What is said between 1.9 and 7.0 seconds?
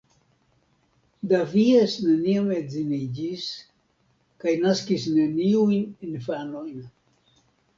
neniam edziniĝis kaj naskis neniujn infanojn.